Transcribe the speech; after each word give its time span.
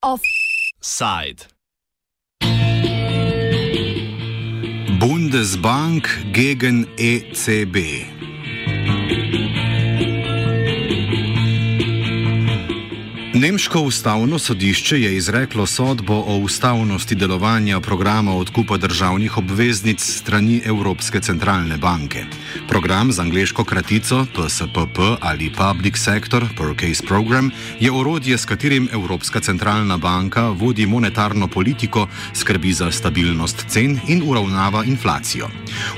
Offside. 0.00 1.46
Bundesbank 4.98 6.32
gegen 6.32 6.86
ECB. 6.96 8.27
Nemško 13.38 13.80
ustavno 13.80 14.38
sodišče 14.38 15.00
je 15.00 15.16
izreklo 15.16 15.66
sodbo 15.66 16.14
o 16.14 16.36
ustavnosti 16.36 17.14
delovanja 17.14 17.80
programa 17.80 18.34
odkupa 18.36 18.76
državnih 18.76 19.38
obveznic 19.38 20.00
strani 20.00 20.62
Evropske 20.64 21.20
centralne 21.20 21.76
banke. 21.76 22.24
Program 22.68 23.12
z 23.12 23.20
angliško 23.20 23.64
kratico 23.64 24.26
PSPP 24.34 24.98
ali 25.20 25.52
Public 25.52 25.96
Sector 25.96 26.44
Purchase 26.56 27.06
Program 27.06 27.50
je 27.80 27.92
orodje, 27.92 28.38
s 28.38 28.44
katerim 28.44 28.88
Evropska 28.92 29.40
centralna 29.40 29.96
banka 29.98 30.48
vodi 30.48 30.86
monetarno 30.86 31.48
politiko, 31.48 32.08
skrbi 32.34 32.72
za 32.72 32.90
stabilnost 32.90 33.64
cen 33.68 34.00
in 34.08 34.22
uravnava 34.26 34.84
inflacijo. 34.84 35.48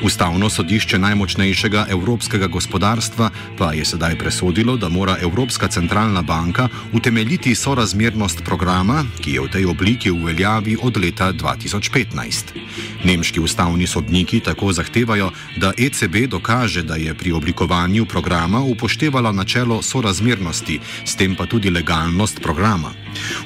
Ustavno 0.03 0.51
sodišče 0.51 0.99
najmočnejšega 0.99 1.87
evropskega 1.91 2.47
gospodarstva 2.47 3.31
pa 3.59 3.73
je 3.73 3.85
sedaj 3.85 4.19
presodilo, 4.19 4.77
da 4.77 4.89
mora 4.89 5.17
Evropska 5.23 5.69
centralna 5.69 6.23
banka 6.23 6.69
utemeljiti 6.93 7.30
utemeljiti 7.31 7.55
sorazmernost 7.55 8.43
programa, 8.45 9.05
ki 9.23 9.33
je 9.33 9.41
v 9.41 9.49
tej 9.49 9.65
obliki 9.71 10.11
v 10.11 10.25
veljavi 10.25 10.77
od 10.83 10.97
leta 10.99 11.31
2015. 11.33 12.59
Nemški 13.05 13.41
ustavni 13.41 13.87
sodniki 13.87 14.41
tako 14.41 14.73
zahtevajo, 14.73 15.31
da 15.57 15.71
ECB 15.79 16.27
dokaže, 16.27 16.83
da 16.83 16.97
je 16.97 17.15
pri 17.15 17.33
oblikovanju 17.33 18.07
programa 18.07 18.61
upoštevala 18.61 19.33
načelo 19.33 19.83
sorazmernosti, 19.83 20.81
s 21.05 21.15
tem 21.15 21.37
pa 21.37 21.47
tudi 21.47 21.71
legalnost 21.71 22.43
programa. 22.43 22.91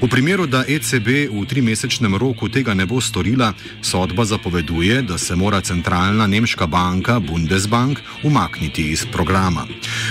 V 0.01 0.09
primeru, 0.09 0.47
da 0.47 0.65
ECB 0.69 1.29
v 1.29 1.45
trimesečnem 1.45 2.17
roku 2.17 2.49
tega 2.49 2.75
ne 2.75 2.87
bo 2.87 3.01
storila, 3.01 3.53
sodba 3.83 4.25
zapoveduje, 4.25 5.03
da 5.03 5.19
se 5.19 5.37
mora 5.37 5.61
centralna 5.61 6.27
nemška 6.27 6.67
banka 6.67 7.21
Bundesbank 7.21 8.01
umakniti 8.23 8.91
iz 8.91 9.05
programa. 9.13 9.67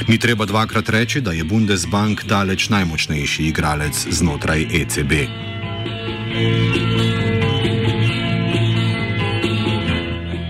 Ni 0.08 0.18
treba 0.18 0.46
dvakrat 0.46 0.90
reči, 0.90 1.22
da 1.22 1.32
je 1.32 1.44
Bundesbank 1.44 2.26
daleč 2.26 2.70
najmočnejši 2.70 3.44
igralec 3.44 3.63
znotraj 4.12 4.62
ECB. 4.82 5.12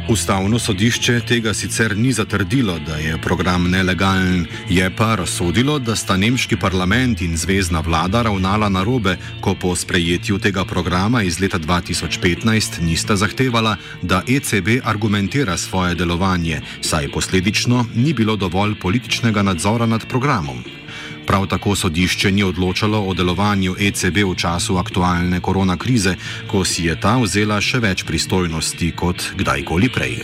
Ustavno 0.09 0.59
sodišče 0.59 1.19
tega 1.27 1.53
sicer 1.53 1.97
ni 1.97 2.11
zatrdilo, 2.11 2.79
da 2.79 2.95
je 2.95 3.17
program 3.17 3.69
nelegalen, 3.71 4.45
je 4.69 4.89
pa 4.95 5.15
razsodilo, 5.15 5.79
da 5.79 5.95
sta 5.95 6.17
nemški 6.17 6.57
parlament 6.57 7.21
in 7.21 7.37
zvezdna 7.37 7.79
vlada 7.79 8.21
ravnala 8.21 8.69
narobe, 8.69 9.17
ko 9.41 9.55
po 9.55 9.75
sprejetju 9.75 10.39
tega 10.39 10.65
programa 10.65 11.23
iz 11.23 11.39
leta 11.39 11.59
2015 11.59 12.81
nista 12.81 13.15
zahtevala, 13.15 13.75
da 14.01 14.21
ECB 14.27 14.81
argumentira 14.83 15.57
svoje 15.57 15.95
delovanje, 15.95 16.61
saj 16.81 17.11
posledično 17.11 17.85
ni 17.95 18.13
bilo 18.13 18.35
dovolj 18.35 18.75
političnega 18.79 19.41
nadzora 19.41 19.85
nad 19.85 20.07
programom. 20.07 20.82
Prav 21.27 21.47
tako 21.47 21.75
sodišče 21.75 22.31
ni 22.31 22.43
odločalo 22.43 22.99
o 23.07 23.13
delovanju 23.13 23.75
ECB 23.79 24.17
v 24.27 24.35
času 24.35 24.77
aktualne 24.77 25.39
korona 25.39 25.77
krize, 25.77 26.15
ko 26.47 26.65
si 26.65 26.85
je 26.85 26.95
ta 26.99 27.17
vzela 27.17 27.61
še 27.61 27.79
več 27.79 28.03
pristojnosti 28.03 28.91
kot 28.95 29.33
kdajkoli 29.39 29.89
prej. 29.89 30.15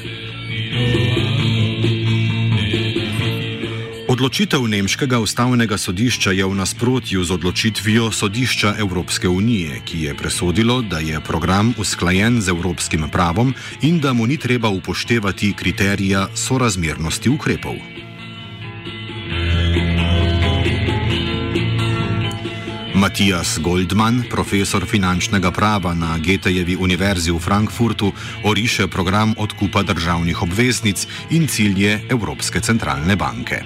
Odločitev 4.10 4.66
Nemškega 4.68 5.20
ustavnega 5.22 5.78
sodišča 5.78 6.34
je 6.36 6.44
v 6.44 6.56
nasprotju 6.58 7.24
z 7.24 7.32
odločitvijo 7.32 8.12
sodišča 8.12 8.76
Evropske 8.82 9.30
unije, 9.30 9.80
ki 9.86 10.02
je 10.10 10.16
presodilo, 10.18 10.82
da 10.82 11.00
je 11.00 11.22
program 11.22 11.72
usklajen 11.78 12.42
z 12.42 12.50
evropskim 12.50 13.08
pravom 13.08 13.54
in 13.82 14.00
da 14.00 14.14
mu 14.14 14.28
ni 14.28 14.38
treba 14.38 14.70
upoštevati 14.70 15.54
kriterija 15.54 16.28
sorazmernosti 16.36 17.30
ukrepov. 17.30 17.99
Matijas 23.10 23.58
Goldman, 23.58 24.30
profesor 24.30 24.86
finančnega 24.86 25.50
prava 25.50 25.98
na 25.98 26.14
Getejevi 26.22 26.78
univerzi 26.78 27.34
v 27.34 27.42
Frankfurtu, 27.42 28.14
oriše 28.46 28.86
program 28.86 29.34
odkupa 29.34 29.82
državnih 29.82 30.38
obveznic 30.46 31.08
in 31.34 31.50
cilje 31.50 32.06
Evropske 32.06 32.62
centralne 32.62 33.18
banke. 33.18 33.66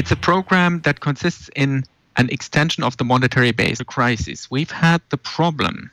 It's 0.00 0.08
a 0.08 0.16
program 0.16 0.80
that 0.88 1.04
consists 1.04 1.52
in 1.52 1.84
an 2.16 2.32
extension 2.32 2.80
of 2.80 2.96
the 2.96 3.04
monetary 3.04 3.52
base 3.52 3.84
crisis. 3.84 4.48
We've 4.48 4.72
had 4.72 5.04
the 5.12 5.20
problem 5.20 5.92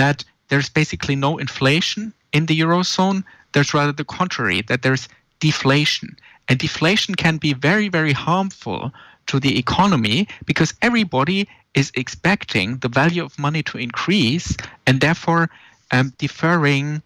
that 0.00 0.24
there's 0.48 0.72
basically 0.72 1.20
no 1.20 1.36
inflation 1.36 2.16
in 2.32 2.48
the 2.48 2.56
Eurozone. 2.56 3.20
There's 3.52 3.76
rather 3.76 3.92
the 3.92 4.08
contrary, 4.08 4.64
that 4.64 4.80
there's 4.80 5.12
deflation. 5.44 6.16
And 6.48 6.56
deflation 6.56 7.20
can 7.20 7.36
be 7.36 7.52
very, 7.52 7.92
very 7.92 8.16
harmful 8.16 8.96
to 9.26 9.40
the 9.40 9.58
economy 9.58 10.28
because 10.44 10.74
everybody 10.82 11.48
is 11.74 11.92
expecting 11.94 12.78
the 12.78 12.88
value 12.88 13.24
of 13.24 13.38
money 13.38 13.62
to 13.62 13.78
increase 13.78 14.56
and 14.86 15.00
therefore 15.00 15.50
um, 15.92 16.12
deferring 16.18 17.02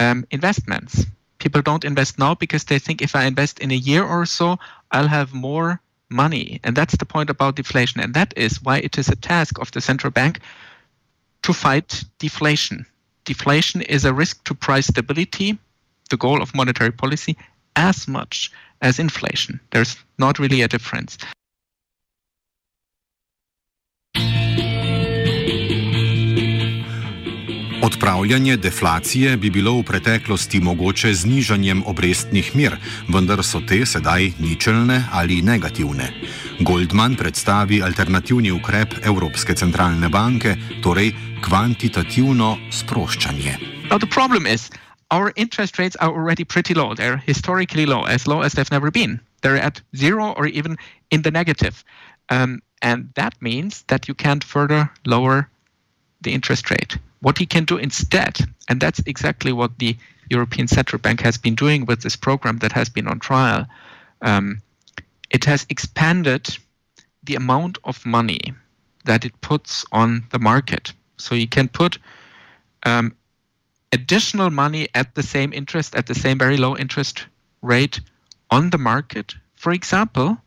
um, 0.00 0.26
investments. 0.30 1.06
People 1.38 1.62
don't 1.62 1.84
invest 1.84 2.18
now 2.18 2.34
because 2.34 2.64
they 2.64 2.78
think 2.78 3.02
if 3.02 3.16
I 3.16 3.24
invest 3.24 3.58
in 3.58 3.70
a 3.70 3.74
year 3.74 4.04
or 4.04 4.26
so, 4.26 4.58
I'll 4.90 5.08
have 5.08 5.32
more 5.32 5.80
money. 6.08 6.60
And 6.62 6.76
that's 6.76 6.96
the 6.96 7.06
point 7.06 7.30
about 7.30 7.56
deflation. 7.56 8.00
And 8.00 8.14
that 8.14 8.32
is 8.36 8.62
why 8.62 8.78
it 8.78 8.98
is 8.98 9.08
a 9.08 9.16
task 9.16 9.58
of 9.58 9.70
the 9.72 9.80
central 9.80 10.10
bank 10.10 10.40
to 11.42 11.52
fight 11.52 12.04
deflation. 12.18 12.86
Deflation 13.24 13.82
is 13.82 14.04
a 14.04 14.14
risk 14.14 14.44
to 14.44 14.54
price 14.54 14.86
stability, 14.86 15.58
the 16.10 16.16
goal 16.16 16.42
of 16.42 16.54
monetary 16.54 16.92
policy, 16.92 17.36
as 17.76 18.06
much 18.06 18.52
as 18.80 18.98
inflation. 18.98 19.60
There's 19.70 19.96
not 20.18 20.38
really 20.38 20.62
a 20.62 20.68
difference. 20.68 21.18
Odpravljanje 27.92 28.56
deflacije 28.56 29.36
bi 29.36 29.50
bilo 29.50 29.72
v 29.76 29.82
preteklosti 29.84 30.60
mogoče 30.60 31.10
z 31.14 31.26
nižanjem 31.28 31.82
obrestnih 31.86 32.56
mir, 32.56 32.76
vendar 33.08 33.42
so 33.44 33.60
te 33.60 33.82
sedaj 33.86 34.30
ničelne 34.38 35.02
ali 35.12 35.42
negativne. 35.42 36.08
Goldman 36.60 37.16
predstavi 37.20 37.82
alternativni 37.82 38.50
ukrep 38.50 38.94
Evropske 39.04 39.54
centralne 39.54 40.08
banke, 40.08 40.56
torej 40.82 41.12
kvantitativno 41.44 42.56
sproščanje. 42.70 43.58
Our 45.10 45.32
interest 45.36 45.78
rates 45.78 45.96
are 46.00 46.12
already 46.16 46.44
pretty 46.44 46.74
low. 46.74 46.94
They're 46.94 47.20
historically 47.26 47.84
low, 47.86 48.04
as 48.08 48.26
low 48.26 48.40
as 48.40 48.52
they've 48.54 48.72
never 48.72 48.90
been. 48.90 49.20
They're 49.42 49.60
at 49.60 49.82
zero 49.94 50.32
or 50.32 50.46
even 50.48 50.78
in 51.10 51.22
the 51.22 51.30
negative. 51.30 51.84
Um, 52.30 52.62
and 52.80 53.12
that 53.14 53.34
means 53.40 53.84
that 53.88 54.08
you 54.08 54.14
can't 54.14 54.44
further 54.44 54.88
lower 55.04 55.48
the 56.22 56.32
interest 56.32 56.70
rate. 56.70 56.96
What 57.22 57.38
he 57.38 57.46
can 57.46 57.64
do 57.64 57.78
instead, 57.78 58.38
and 58.68 58.80
that's 58.80 59.00
exactly 59.06 59.52
what 59.52 59.78
the 59.78 59.96
European 60.28 60.68
Central 60.68 61.00
Bank 61.00 61.20
has 61.20 61.38
been 61.38 61.54
doing 61.54 61.86
with 61.86 62.02
this 62.02 62.16
program 62.16 62.58
that 62.58 62.72
has 62.72 62.88
been 62.88 63.08
on 63.08 63.18
trial, 63.18 63.66
um, 64.22 64.60
it 65.30 65.44
has 65.44 65.66
expanded 65.68 66.56
the 67.22 67.36
amount 67.36 67.78
of 67.84 68.04
money 68.04 68.52
that 69.04 69.24
it 69.24 69.40
puts 69.40 69.84
on 69.92 70.24
the 70.30 70.38
market. 70.38 70.92
So 71.16 71.34
you 71.34 71.48
can 71.48 71.68
put 71.68 71.98
um, 72.84 73.14
additional 73.92 74.50
money 74.50 74.88
at 74.94 75.14
the 75.14 75.22
same 75.22 75.52
interest, 75.52 75.94
at 75.94 76.06
the 76.06 76.14
same 76.14 76.38
very 76.38 76.56
low 76.56 76.76
interest 76.76 77.26
rate 77.62 78.00
on 78.50 78.70
the 78.70 78.78
market. 78.78 79.34
For 79.54 79.72
example, 79.72 80.38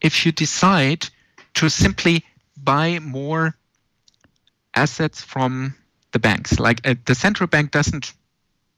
if 0.00 0.26
you 0.26 0.32
decide 0.32 1.08
to 1.54 1.68
simply 1.68 2.24
buy 2.62 2.98
more 2.98 3.56
assets 4.74 5.22
from 5.22 5.74
the 6.12 6.18
banks. 6.18 6.58
Like 6.58 6.86
uh, 6.86 6.94
the 7.06 7.14
central 7.14 7.46
bank 7.46 7.70
doesn't 7.70 8.12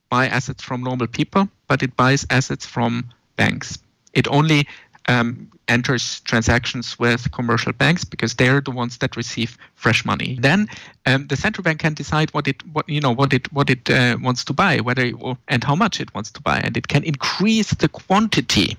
buy 0.09 0.27
assets 0.27 0.63
from 0.63 0.83
normal 0.83 1.07
people, 1.07 1.49
but 1.69 1.83
it 1.83 1.97
buys 1.97 2.27
assets 2.31 2.67
from 2.67 3.11
banks. 3.37 3.79
It 4.13 4.29
only 4.29 4.67
um, 5.09 5.51
enters 5.69 6.21
transactions 6.21 6.99
with 6.99 7.33
commercial 7.33 7.73
banks 7.73 8.05
because 8.05 8.35
they're 8.35 8.61
the 8.61 8.71
ones 8.71 8.99
that 8.99 9.17
receive 9.17 9.57
fresh 9.75 10.05
money. 10.05 10.39
Then 10.41 10.69
um, 11.07 11.27
the 11.27 11.37
central 11.37 11.63
bank 11.63 11.81
can 11.81 11.95
decide 11.95 12.31
what 12.35 12.47
it 12.47 12.63
what 12.73 12.89
you 12.89 13.01
know 13.01 13.15
what 13.15 13.33
it 13.33 13.53
what 13.53 13.71
it 13.71 13.91
uh, 13.91 14.19
wants 14.21 14.45
to 14.45 14.53
buy, 14.53 14.81
whether 14.81 15.05
it, 15.05 15.15
and 15.49 15.65
how 15.65 15.75
much 15.75 16.01
it 16.01 16.15
wants 16.15 16.31
to 16.33 16.41
buy, 16.43 16.59
and 16.59 16.77
it 16.77 16.89
can 16.89 17.05
increase 17.05 17.71
the 17.71 17.89
quantity 17.89 18.77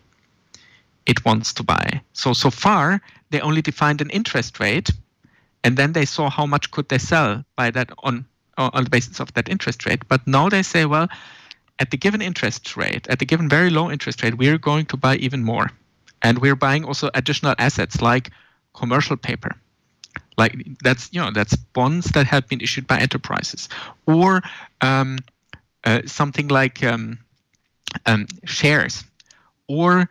it 1.06 1.26
wants 1.26 1.54
to 1.54 1.64
buy. 1.64 2.02
So 2.14 2.34
so 2.34 2.50
far 2.50 3.02
they 3.32 3.42
only 3.42 3.62
defined 3.62 4.02
an 4.02 4.10
interest 4.12 4.60
rate, 4.60 4.92
and 5.64 5.78
then 5.78 5.94
they 5.94 6.06
saw 6.06 6.30
how 6.30 6.46
much 6.46 6.72
could 6.72 6.90
they 6.90 7.00
sell 7.00 7.44
by 7.56 7.72
that 7.72 7.90
on 8.04 8.26
on 8.58 8.84
the 8.84 8.90
basis 8.90 9.20
of 9.20 9.34
that 9.34 9.50
interest 9.50 9.86
rate. 9.86 10.08
But 10.08 10.26
now 10.28 10.50
they 10.50 10.64
say, 10.64 10.86
well, 10.86 11.08
at 11.80 11.92
the 11.92 11.98
given 11.98 12.22
interest 12.22 12.78
rate, 12.78 13.08
at 13.08 13.20
the 13.20 13.26
given 13.26 13.50
very 13.50 13.70
low 13.70 13.92
interest 13.92 14.24
rate, 14.24 14.38
we're 14.38 14.58
going 14.58 14.86
to 14.88 14.98
buy 14.98 15.16
even 15.18 15.44
more. 15.44 15.72
And 16.22 16.40
we're 16.40 16.56
buying 16.56 16.86
also 16.86 17.10
additional 17.14 17.56
assets 17.58 18.02
like 18.02 18.32
commercial 18.74 19.18
paper. 19.18 19.56
Like 20.38 20.56
that's 20.84 21.10
you 21.12 21.22
know 21.22 21.32
that's 21.32 21.56
bonds 21.56 22.12
that 22.12 22.26
have 22.26 22.48
been 22.48 22.62
issued 22.62 22.88
by 22.88 23.00
enterprises, 23.00 23.70
or 24.08 24.42
um, 24.82 25.20
uh, 25.84 26.02
something 26.06 26.48
like 26.48 26.84
um, 26.84 27.20
um, 28.08 28.26
shares, 28.44 29.04
or 29.68 30.10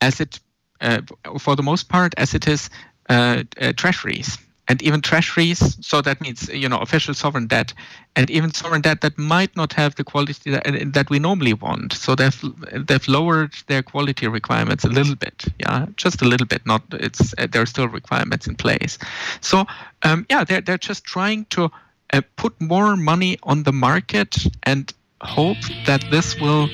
as 0.00 0.20
it 0.20 0.38
uh, 0.80 1.00
for 1.40 1.56
the 1.56 1.62
most 1.62 1.88
part 1.88 2.14
as 2.16 2.34
it 2.34 2.46
is 2.46 2.70
uh, 3.08 3.42
uh 3.60 3.72
treasuries 3.72 4.38
and 4.72 4.82
even 4.82 5.02
treasuries. 5.02 5.76
So 5.86 6.00
that 6.00 6.20
means 6.22 6.48
you 6.48 6.68
know 6.68 6.78
official 6.78 7.14
sovereign 7.14 7.46
debt, 7.46 7.74
and 8.16 8.30
even 8.30 8.52
sovereign 8.54 8.80
debt 8.80 9.02
that 9.02 9.18
might 9.18 9.54
not 9.54 9.74
have 9.74 9.94
the 9.96 10.04
quality 10.04 10.50
that, 10.50 10.92
that 10.94 11.10
we 11.10 11.18
normally 11.18 11.52
want. 11.52 11.92
So 11.92 12.14
they've 12.14 12.42
they've 12.88 13.06
lowered 13.06 13.52
their 13.66 13.82
quality 13.82 14.26
requirements 14.28 14.84
a 14.84 14.88
little 14.88 15.14
bit, 15.14 15.44
yeah, 15.58 15.86
just 15.96 16.22
a 16.22 16.24
little 16.24 16.46
bit. 16.46 16.64
Not 16.64 16.82
it's 16.92 17.34
uh, 17.36 17.46
there 17.52 17.62
are 17.62 17.66
still 17.66 17.88
requirements 17.88 18.46
in 18.46 18.54
place. 18.54 18.98
So 19.42 19.66
um, 20.04 20.24
yeah, 20.30 20.42
they're 20.44 20.62
they're 20.62 20.86
just 20.90 21.04
trying 21.04 21.44
to 21.50 21.70
uh, 22.14 22.22
put 22.36 22.58
more 22.60 22.96
money 22.96 23.38
on 23.42 23.64
the 23.64 23.72
market 23.72 24.36
and 24.62 24.92
hope 25.20 25.62
that 25.86 26.02
this 26.10 26.40
will 26.40 26.68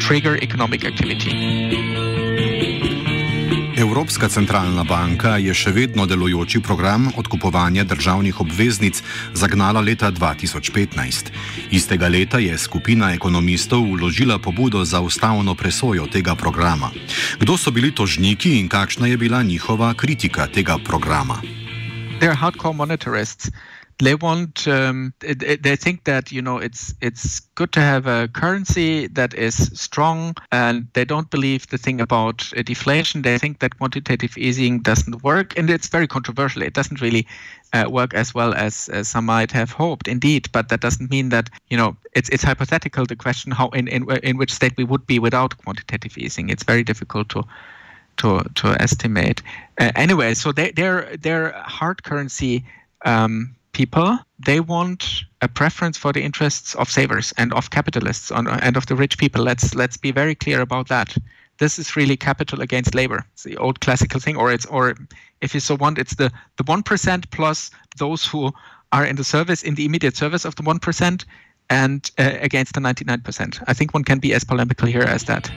trigger 0.00 0.36
economic 0.36 0.84
activity. 0.84 1.95
Evropska 3.96 4.28
centralna 4.28 4.82
banka 4.84 5.38
je 5.40 5.54
še 5.56 5.70
vedno 5.72 6.04
delujoči 6.04 6.60
program 6.60 7.06
odkupovanja 7.16 7.84
državnih 7.88 8.40
obveznic 8.44 9.00
zagnala 9.32 9.80
leta 9.80 10.10
2015. 10.12 11.30
Istega 11.72 12.10
leta 12.12 12.36
je 12.36 12.58
skupina 12.60 13.14
ekonomistov 13.16 13.86
vložila 13.96 14.36
pobudo 14.36 14.84
za 14.84 15.00
ustavno 15.00 15.54
presojo 15.56 16.04
tega 16.12 16.36
programa. 16.36 16.90
Kdo 17.40 17.56
so 17.56 17.72
bili 17.72 17.88
tožniki 17.88 18.58
in 18.60 18.68
kakšna 18.68 19.08
je 19.08 19.16
bila 19.16 19.40
njihova 19.42 19.94
kritika 19.96 20.44
tega 20.44 20.76
programa? 20.76 21.40
They 22.20 22.28
are 22.28 22.36
hardcore 22.36 22.76
monetarists. 22.76 23.48
They 23.98 24.14
want 24.14 24.68
um, 24.68 25.14
they 25.20 25.76
think 25.76 26.04
that 26.04 26.30
you 26.30 26.42
know 26.42 26.58
it's 26.58 26.94
it's 27.00 27.40
good 27.54 27.72
to 27.72 27.80
have 27.80 28.06
a 28.06 28.28
currency 28.28 29.06
that 29.06 29.32
is 29.32 29.54
strong 29.78 30.34
and 30.52 30.86
they 30.92 31.04
don't 31.04 31.30
believe 31.30 31.66
the 31.68 31.78
thing 31.78 32.00
about 32.00 32.52
uh, 32.56 32.62
deflation. 32.62 33.22
They 33.22 33.38
think 33.38 33.60
that 33.60 33.78
quantitative 33.78 34.36
easing 34.36 34.80
doesn't 34.80 35.22
work 35.22 35.58
and 35.58 35.70
it's 35.70 35.88
very 35.88 36.06
controversial. 36.06 36.62
It 36.62 36.74
doesn't 36.74 37.00
really 37.00 37.26
uh, 37.72 37.86
work 37.88 38.12
as 38.12 38.34
well 38.34 38.52
as, 38.54 38.88
as 38.90 39.08
some 39.08 39.26
might 39.26 39.50
have 39.52 39.70
hoped 39.70 40.08
indeed. 40.08 40.50
But 40.52 40.68
that 40.68 40.80
doesn't 40.80 41.10
mean 41.10 41.30
that 41.30 41.48
you 41.70 41.76
know 41.78 41.96
it's 42.14 42.28
it's 42.28 42.44
hypothetical 42.44 43.06
the 43.06 43.16
question 43.16 43.50
how 43.50 43.70
in 43.70 43.88
in, 43.88 44.10
in 44.22 44.36
which 44.36 44.52
state 44.52 44.76
we 44.76 44.84
would 44.84 45.06
be 45.06 45.18
without 45.18 45.56
quantitative 45.56 46.18
easing. 46.18 46.50
It's 46.50 46.64
very 46.64 46.82
difficult 46.82 47.30
to 47.30 47.44
to 48.18 48.40
to 48.56 48.76
estimate. 48.78 49.42
Uh, 49.80 49.92
anyway 49.96 50.34
so 50.34 50.52
they, 50.52 50.70
their 50.72 51.16
their 51.16 51.52
hard 51.52 52.02
currency 52.02 52.62
um, 53.04 53.54
people, 53.76 54.18
they 54.38 54.60
want 54.60 55.24
a 55.42 55.48
preference 55.48 55.98
for 55.98 56.12
the 56.12 56.22
interests 56.22 56.74
of 56.76 56.90
savers 56.90 57.32
and 57.36 57.52
of 57.52 57.70
capitalists 57.70 58.32
and 58.32 58.76
of 58.76 58.86
the 58.86 58.96
rich 58.96 59.18
people. 59.18 59.44
Let's 59.44 59.74
let's 59.74 59.98
be 59.98 60.12
very 60.12 60.34
clear 60.34 60.62
about 60.62 60.88
that. 60.88 61.16
This 61.58 61.78
is 61.78 61.96
really 61.96 62.16
capital 62.16 62.62
against 62.62 62.94
labor. 62.94 63.24
It's 63.32 63.44
the 63.44 63.56
old 63.58 63.80
classical 63.80 64.20
thing, 64.20 64.36
or 64.36 64.50
it's 64.52 64.66
or 64.66 64.94
if 65.40 65.54
you 65.54 65.60
so 65.60 65.74
want, 65.76 65.98
it's 65.98 66.16
the 66.16 66.32
the 66.56 66.64
one 66.64 66.82
percent 66.82 67.30
plus 67.30 67.70
those 67.98 68.26
who 68.26 68.52
are 68.92 69.04
in 69.04 69.16
the 69.16 69.24
service 69.24 69.62
in 69.62 69.74
the 69.74 69.84
immediate 69.84 70.16
service 70.16 70.48
of 70.48 70.54
the 70.56 70.62
one 70.62 70.78
percent 70.78 71.26
and 71.68 72.10
uh, 72.18 72.32
against 72.40 72.72
the 72.74 72.80
ninety 72.80 73.04
nine 73.04 73.20
percent. 73.20 73.60
I 73.66 73.74
think 73.74 73.94
one 73.94 74.04
can 74.04 74.18
be 74.20 74.34
as 74.34 74.44
polemical 74.44 74.88
here 74.88 75.02
as 75.02 75.24
that. 75.24 75.50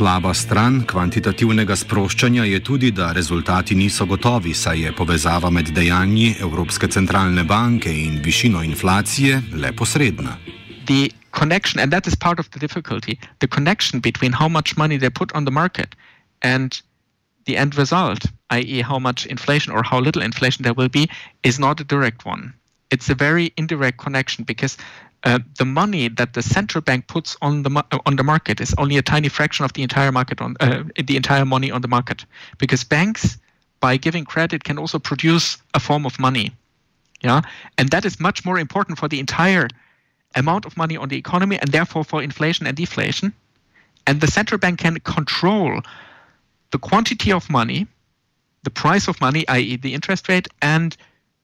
Slaba 0.00 0.30
stran 0.32 0.78
kvantitativnega 0.88 1.74
sproščanja 1.76 2.46
je 2.48 2.58
tudi, 2.64 2.88
da 2.90 3.10
rezultati 3.12 3.74
niso 3.76 4.06
gotovi, 4.08 4.54
saj 4.56 4.78
je 4.80 4.92
povezava 4.96 5.50
med 5.52 5.68
dejanji 5.76 6.30
Evropske 6.40 6.88
centralne 6.88 7.44
banke 7.44 7.92
in 7.92 8.16
višino 8.24 8.62
inflacije 8.64 9.42
le 9.52 9.74
posredna. 9.76 10.38
The 10.88 11.10
connection, 11.36 11.82
and 11.84 11.92
that 11.92 12.08
is 12.08 12.16
part 12.16 12.40
of 12.40 12.48
the 12.48 12.58
difficulty, 12.58 13.18
the 13.44 13.46
connection 13.46 14.00
between 14.00 14.32
how 14.32 14.48
much 14.48 14.78
money 14.78 14.96
they 14.96 15.10
put 15.10 15.36
on 15.36 15.44
the 15.44 15.52
market 15.52 15.92
and 16.40 16.80
the 17.44 17.58
end 17.58 17.76
result, 17.76 18.24
i.e., 18.56 18.80
how 18.80 18.98
much 18.98 19.26
inflation 19.26 19.76
or 19.76 19.84
how 19.84 20.00
little 20.00 20.24
inflation 20.24 20.62
there 20.62 20.78
will 20.80 20.88
be, 20.88 21.10
is 21.42 21.58
not 21.58 21.78
a 21.78 21.84
direct 21.84 22.24
one. 22.24 22.54
It's 22.90 23.10
a 23.10 23.14
very 23.14 23.52
indirect 23.58 23.98
connection 23.98 24.44
because 24.44 24.78
uh, 25.24 25.38
the 25.58 25.64
money 25.64 26.08
that 26.08 26.32
the 26.32 26.42
central 26.42 26.80
bank 26.80 27.06
puts 27.06 27.36
on 27.42 27.62
the 27.62 27.84
on 28.06 28.16
the 28.16 28.24
market 28.24 28.60
is 28.60 28.74
only 28.78 28.96
a 28.96 29.02
tiny 29.02 29.28
fraction 29.28 29.64
of 29.64 29.72
the 29.74 29.82
entire 29.82 30.12
market 30.12 30.40
on 30.40 30.56
uh, 30.60 30.82
the 31.04 31.16
entire 31.16 31.44
money 31.44 31.70
on 31.70 31.82
the 31.82 31.88
market 31.88 32.24
because 32.58 32.84
banks 32.84 33.36
by 33.80 33.96
giving 33.96 34.24
credit 34.24 34.64
can 34.64 34.78
also 34.78 34.98
produce 34.98 35.58
a 35.74 35.80
form 35.80 36.06
of 36.06 36.18
money 36.18 36.52
yeah 37.22 37.42
and 37.76 37.90
that 37.90 38.04
is 38.04 38.18
much 38.18 38.44
more 38.44 38.58
important 38.58 38.98
for 38.98 39.08
the 39.08 39.20
entire 39.20 39.68
amount 40.36 40.64
of 40.64 40.76
money 40.76 40.96
on 40.96 41.08
the 41.08 41.18
economy 41.18 41.58
and 41.58 41.70
therefore 41.70 42.04
for 42.04 42.22
inflation 42.22 42.66
and 42.66 42.76
deflation 42.76 43.32
and 44.06 44.20
the 44.20 44.26
central 44.26 44.58
bank 44.58 44.78
can 44.78 44.98
control 45.00 45.80
the 46.70 46.78
quantity 46.78 47.30
of 47.30 47.50
money 47.50 47.86
the 48.62 48.70
price 48.70 49.06
of 49.06 49.20
money 49.20 49.46
i.e. 49.48 49.76
the 49.76 49.92
interest 49.92 50.28
rate 50.28 50.48
and 50.62 50.96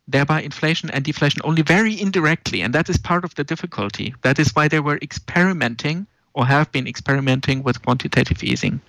thereby 0.09 0.43
inflation 0.43 0.91
and 0.91 1.05
deflation 1.05 1.41
only 1.45 1.63
very 1.63 2.01
indirectly. 2.01 2.63
And 2.63 2.75
that 2.75 2.89
is 2.89 2.99
part 2.99 3.25
of 3.25 3.35
the 3.35 3.45
difficulty. 3.45 4.15
That 4.23 4.39
is 4.39 4.55
why 4.55 4.69
they 4.69 4.81
were 4.81 4.99
experimenting 5.03 6.07
or 6.35 6.47
have 6.47 6.71
been 6.73 6.87
experimenting 6.87 7.63
with 7.63 7.83
quantitative 7.83 8.43
easing. 8.45 8.81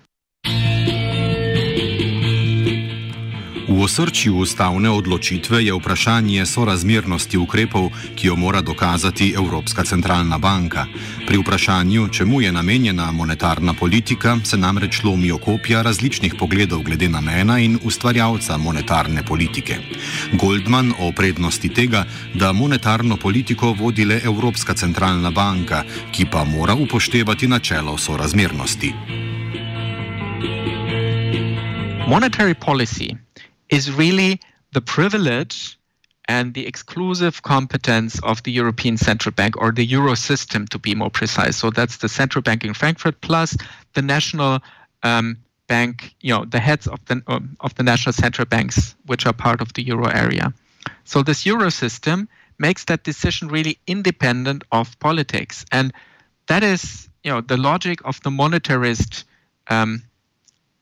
Osrčju 3.87 4.35
ustavne 4.37 4.89
odločitve 4.89 5.63
je 5.63 5.73
vprašanje 5.73 6.45
sorazmernosti 6.45 7.37
ukrepov, 7.39 7.87
ki 8.15 8.27
jo 8.27 8.35
mora 8.35 8.59
dokazati 8.61 9.31
Evropska 9.37 9.83
centralna 9.83 10.37
banka. 10.37 10.85
Pri 11.27 11.37
vprašanju, 11.37 12.07
čemu 12.11 12.41
je 12.41 12.51
namenjena 12.51 13.11
monetarna 13.11 13.73
politika, 13.73 14.37
se 14.43 14.57
namreč 14.57 15.03
lomijo 15.03 15.37
kopja 15.37 15.81
različnih 15.81 16.35
pogledov 16.39 16.83
glede 16.83 17.07
namena 17.09 17.59
in 17.59 17.79
ustvarjalca 17.83 18.57
monetarne 18.57 19.23
politike. 19.23 19.77
Goldman 20.33 20.91
o 20.99 21.11
prednosti 21.11 21.69
tega, 21.69 22.03
da 22.33 22.51
monetarno 22.51 23.15
politiko 23.17 23.71
vodi 23.71 24.05
le 24.05 24.19
Evropska 24.23 24.73
centralna 24.73 25.31
banka, 25.31 25.83
ki 26.11 26.25
pa 26.31 26.43
mora 26.43 26.75
upoštevati 26.75 27.47
načelo 27.47 27.97
sorazmernosti. 27.97 28.91
Monetary 32.07 32.55
policy 32.65 33.26
is 33.69 33.91
really 33.91 34.39
the 34.73 34.81
privilege 34.81 35.77
and 36.27 36.53
the 36.53 36.67
exclusive 36.67 37.41
competence 37.41 38.19
of 38.21 38.43
the 38.43 38.51
European 38.51 38.97
Central 38.97 39.33
Bank 39.33 39.55
or 39.57 39.71
the 39.71 39.85
Euro 39.85 40.15
system, 40.15 40.67
to 40.67 40.79
be 40.79 40.93
more 40.93 41.09
precise. 41.09 41.55
So 41.55 41.69
that's 41.69 41.97
the 41.97 42.09
central 42.09 42.41
bank 42.41 42.63
in 42.63 42.73
Frankfurt 42.73 43.21
plus 43.21 43.55
the 43.93 44.01
national 44.01 44.59
um, 45.03 45.37
bank, 45.67 46.15
you 46.21 46.33
know, 46.33 46.45
the 46.45 46.59
heads 46.59 46.87
of 46.87 46.99
the 47.05 47.21
um, 47.27 47.55
of 47.59 47.75
the 47.75 47.83
national 47.83 48.13
central 48.13 48.45
banks, 48.45 48.95
which 49.05 49.25
are 49.25 49.33
part 49.33 49.61
of 49.61 49.73
the 49.73 49.83
euro 49.83 50.07
area. 50.07 50.53
So 51.03 51.23
this 51.23 51.45
euro 51.45 51.69
system 51.69 52.27
makes 52.57 52.85
that 52.85 53.03
decision 53.03 53.47
really 53.47 53.77
independent 53.87 54.63
of 54.71 54.99
politics, 54.99 55.65
and 55.71 55.93
that 56.47 56.63
is, 56.63 57.09
you 57.23 57.31
know, 57.31 57.41
the 57.41 57.57
logic 57.57 57.99
of 58.03 58.21
the 58.23 58.29
monetarist 58.29 59.23
um, 59.69 60.03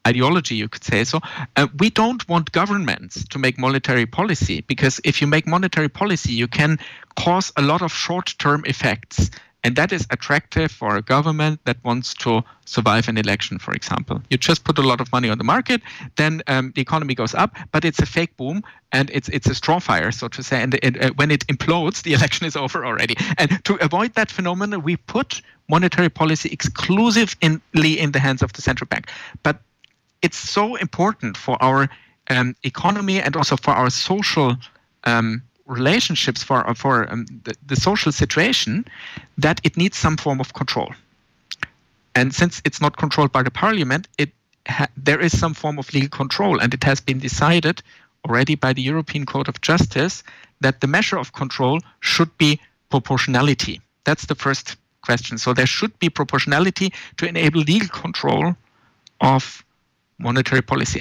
ideology, 0.08 0.56
you 0.56 0.70
could 0.70 0.84
say. 0.84 1.04
So 1.04 1.20
uh, 1.56 1.68
we 1.80 1.90
don't 1.90 2.28
want 2.28 2.52
governments 2.52 3.26
to 3.30 3.40
make 3.40 3.58
monetary 3.58 4.06
policy 4.06 4.62
because 4.62 5.00
if 5.04 5.22
you 5.22 5.28
make 5.28 5.48
monetary 5.48 5.90
policy, 5.90 6.34
you 6.34 6.48
can 6.48 6.80
cause 7.16 7.52
a 7.58 7.62
lot 7.62 7.82
of 7.82 7.92
short-term 7.92 8.64
effects. 8.66 9.32
And 9.64 9.76
that 9.78 9.92
is 9.92 10.06
attractive 10.12 10.72
for 10.72 10.96
a 10.96 11.02
government 11.02 11.60
that 11.66 11.84
wants 11.84 12.14
to 12.16 12.44
survive 12.66 13.08
an 13.08 13.18
election, 13.18 13.58
for 13.58 13.74
example. 13.74 14.22
You 14.30 14.38
just 14.38 14.64
put 14.64 14.78
a 14.78 14.84
lot 14.84 15.02
of 15.02 15.12
money 15.12 15.28
on 15.28 15.40
the 15.40 15.44
market, 15.44 15.82
then 16.18 16.44
um, 16.46 16.72
the 16.76 16.82
economy 16.82 17.16
goes 17.16 17.34
up, 17.34 17.56
but 17.72 17.84
it's 17.84 17.98
a 17.98 18.06
fake 18.06 18.38
boom 18.38 18.62
and 18.92 19.10
it's 19.12 19.28
it's 19.30 19.48
a 19.48 19.56
straw 19.56 19.80
fire, 19.80 20.12
so 20.12 20.28
to 20.28 20.44
say. 20.44 20.62
And 20.62 20.76
uh, 20.76 21.10
when 21.16 21.32
it 21.32 21.48
implodes, 21.48 22.04
the 22.04 22.14
election 22.18 22.46
is 22.46 22.56
over 22.56 22.86
already. 22.86 23.16
And 23.40 23.60
to 23.66 23.74
avoid 23.84 24.14
that 24.14 24.30
phenomenon, 24.30 24.84
we 24.84 24.98
put 24.98 25.42
monetary 25.68 26.10
policy 26.10 26.50
exclusively 26.52 28.00
in 28.00 28.12
the 28.12 28.20
hands 28.20 28.44
of 28.44 28.54
the 28.54 28.62
central 28.62 28.88
bank. 28.88 29.10
But 29.42 29.62
it's 30.26 30.38
so 30.38 30.76
important 30.88 31.38
for 31.38 31.56
our 31.62 31.88
um, 32.32 32.56
economy 32.64 33.18
and 33.22 33.36
also 33.36 33.56
for 33.56 33.74
our 33.82 33.92
social 33.92 34.58
um, 35.04 35.44
relationships, 35.68 36.42
for 36.42 36.60
for 36.74 36.96
um, 37.12 37.26
the, 37.46 37.54
the, 37.72 37.76
social 37.76 38.12
situation, 38.12 38.86
that 39.38 39.58
it 39.64 39.78
needs 39.78 39.98
some 39.98 40.18
form 40.18 40.40
of 40.40 40.50
control. 40.54 40.90
And 42.16 42.34
since 42.34 42.54
it's 42.66 42.82
not 42.82 42.98
controlled 42.98 43.32
by 43.32 43.44
the 43.44 43.52
parliament, 43.52 44.08
it 44.18 44.32
there 44.98 45.22
is 45.28 45.40
some 45.44 45.54
form 45.54 45.78
of 45.78 45.94
legal 45.94 46.10
control, 46.10 46.60
and 46.62 46.74
it 46.74 46.84
has 46.84 47.00
been 47.00 47.20
decided 47.20 47.84
already 48.28 48.56
by 48.56 48.74
the 48.74 48.82
European 48.82 49.26
Court 49.26 49.48
of 49.48 49.62
Justice 49.62 50.24
that 50.62 50.82
the 50.82 50.88
measure 50.88 51.20
of 51.20 51.34
control 51.34 51.80
should 52.00 52.36
be 52.40 52.60
proportionality. 52.90 53.80
That's 54.06 54.26
the 54.26 54.36
first 54.46 54.78
question. 55.02 55.38
So 55.38 55.54
there 55.54 55.68
should 55.68 55.94
be 56.00 56.10
proportionality 56.10 56.92
to 57.18 57.28
enable 57.28 57.62
legal 57.62 57.90
control 57.90 58.56
of 59.22 59.64
monetary 60.18 60.62
policy. 60.62 61.00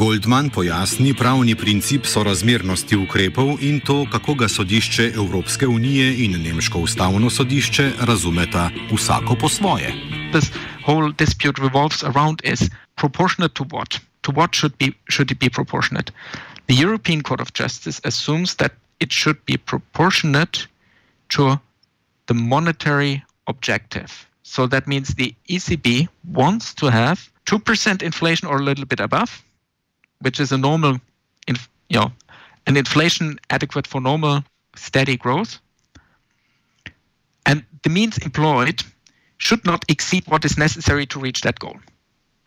Goldman 0.00 0.50
pojasni 0.50 1.14
pravni 1.14 1.54
princip 1.54 2.06
sorazmernosti 2.06 2.96
ukrepov 2.96 3.58
in 3.60 3.80
to, 3.80 4.06
kako 4.12 4.34
ga 4.34 4.48
sodišče 4.48 5.12
Evropske 5.14 5.66
unije 5.66 6.24
in 6.24 6.42
Nemško 6.42 6.78
ustavno 6.78 7.30
sodišče 7.30 7.92
razumeta 8.00 8.70
vsako 8.92 9.34
po 9.40 9.48
svoje. 9.48 9.92
This 10.32 10.52
whole 10.86 11.12
dispute 11.18 11.62
revolves 11.62 12.04
around 12.04 12.40
is 12.44 12.70
proportionate 12.96 13.54
to 13.54 13.64
what? 13.64 14.00
To 14.20 14.32
what 14.32 14.54
should 14.54 14.74
be 14.78 14.92
should 15.08 15.30
it 15.30 15.38
be 15.38 15.50
proportionate? 15.50 16.12
The 16.66 16.74
European 16.74 17.22
Court 17.22 17.40
of 17.40 17.52
Justice 17.52 18.00
assumes 18.04 18.54
that 18.56 18.72
it 19.00 19.12
should 19.12 19.38
be 19.46 19.56
proportionate 19.56 20.68
to 21.28 21.58
the 22.26 22.34
monetary 22.34 23.22
objective. 23.46 24.29
So 24.50 24.66
that 24.66 24.88
means 24.88 25.14
the 25.14 25.34
ECB 25.48 26.08
wants 26.24 26.74
to 26.74 26.90
have 26.90 27.30
2% 27.46 28.02
inflation 28.02 28.48
or 28.48 28.56
a 28.58 28.62
little 28.62 28.84
bit 28.84 29.00
above 29.00 29.44
which 30.20 30.40
is 30.40 30.52
a 30.52 30.58
normal, 30.58 30.98
inf- 31.46 31.68
you 31.88 31.98
know, 31.98 32.12
an 32.66 32.76
inflation 32.76 33.38
adequate 33.48 33.86
for 33.86 34.00
normal 34.00 34.44
steady 34.76 35.16
growth. 35.16 35.58
And 37.46 37.64
the 37.82 37.90
means 37.90 38.18
employed 38.18 38.82
should 39.38 39.64
not 39.64 39.84
exceed 39.88 40.24
what 40.26 40.44
is 40.44 40.58
necessary 40.58 41.06
to 41.06 41.18
reach 41.18 41.40
that 41.40 41.58
goal. 41.58 41.78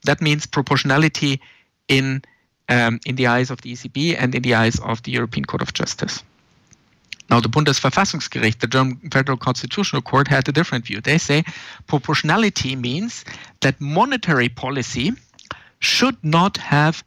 That 0.05 0.21
means 0.21 0.45
proportionality 0.45 1.41
in 1.87 2.21
um, 2.69 2.99
in 3.05 3.15
the 3.15 3.27
eyes 3.27 3.51
of 3.51 3.61
the 3.61 3.73
ECB 3.73 4.15
and 4.17 4.33
in 4.33 4.41
the 4.41 4.53
eyes 4.53 4.79
of 4.79 5.03
the 5.03 5.11
European 5.11 5.45
Court 5.45 5.61
of 5.61 5.73
Justice. 5.73 6.23
Now, 7.29 7.39
the 7.39 7.49
Bundesverfassungsgericht, 7.49 8.59
the 8.59 8.67
German 8.67 9.09
Federal 9.11 9.37
Constitutional 9.37 10.01
Court, 10.01 10.27
had 10.27 10.47
a 10.49 10.51
different 10.51 10.85
view. 10.85 11.01
They 11.01 11.17
say 11.17 11.43
proportionality 11.87 12.75
means 12.75 13.25
that 13.61 13.79
monetary 13.79 14.49
policy 14.49 15.13
should 15.79 16.17
not 16.23 16.57
have 16.57 17.03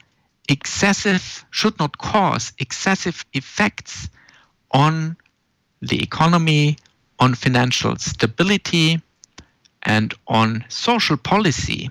excessive 0.48 1.44
should 1.50 1.78
not 1.78 1.98
cause 1.98 2.52
excessive 2.58 3.24
effects 3.32 4.08
on 4.70 5.16
the 5.80 6.02
economy, 6.02 6.76
on 7.18 7.34
financial 7.34 7.96
stability, 7.96 9.00
and 9.82 10.14
on 10.26 10.64
social 10.68 11.16
policy, 11.16 11.90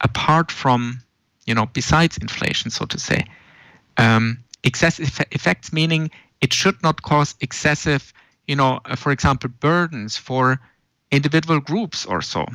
apart 0.00 0.50
from, 0.50 1.00
you 1.46 1.54
know, 1.54 1.66
besides 1.72 2.16
inflation, 2.18 2.70
so 2.70 2.84
to 2.84 2.98
say. 2.98 3.24
Um, 3.96 4.38
excessive 4.62 5.20
effects 5.32 5.72
meaning 5.72 6.10
it 6.42 6.52
should 6.52 6.82
not 6.82 7.00
cause 7.02 7.34
excessive, 7.40 8.12
you 8.46 8.56
know, 8.56 8.80
uh, 8.84 8.96
for 8.96 9.12
example, 9.12 9.48
burdens 9.48 10.16
for 10.16 10.60
individual 11.10 11.60
groups 11.60 12.04
or 12.04 12.20
so. 12.20 12.46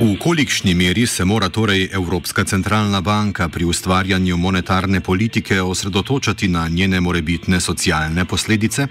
V 0.00 0.16
kolikšni 0.16 0.72
meri 0.72 1.04
se 1.04 1.24
mora 1.28 1.52
torej 1.52 1.92
Evropska 1.92 2.44
centralna 2.44 3.00
banka 3.04 3.48
pri 3.48 3.64
ustvarjanju 3.68 4.36
monetarne 4.36 5.00
politike 5.00 5.60
osredotočati 5.62 6.48
na 6.48 6.68
njene 6.68 7.00
morebitne 7.00 7.60
socialne 7.60 8.24
posledice? 8.24 8.86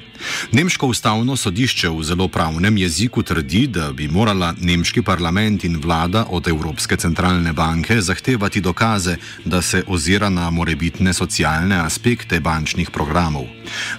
Nemško 0.51 0.87
ustavno 0.87 1.35
sodišče 1.35 1.89
v 1.89 2.03
zelo 2.03 2.27
pravnem 2.27 2.77
jeziku 2.77 3.23
trdi, 3.23 3.67
da 3.67 3.91
bi 3.91 4.07
morala 4.07 4.53
nemški 4.61 5.01
parlament 5.01 5.63
in 5.63 5.79
vlada 5.81 6.25
od 6.29 6.47
Evropske 6.47 6.97
centralne 6.97 7.53
banke 7.53 8.01
zahtevati 8.01 8.61
dokaze, 8.61 9.17
da 9.45 9.61
se 9.61 9.83
ozira 9.87 10.29
na 10.29 10.49
morebitne 10.49 11.13
socialne 11.13 11.81
aspekte 11.81 12.39
bančnih 12.39 12.91
programov. 12.91 13.49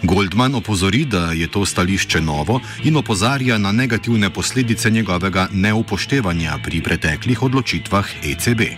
Goldman 0.02 0.54
opozori, 0.54 1.04
da 1.04 1.32
je 1.32 1.50
to 1.50 1.66
stališče 1.66 2.20
novo 2.20 2.60
in 2.84 2.96
opozarja 2.96 3.58
na 3.58 3.72
negativne 3.72 4.30
posledice 4.30 4.90
njegovega 4.90 5.48
neupoštevanja 5.52 6.58
pri 6.62 6.78
preteklosti. 6.80 6.99
Preteklih 7.00 7.40
odločitvah 7.40 8.04
ECB. 8.22 8.76